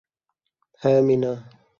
[0.81, 1.31] হ্যাঁ, মীনা।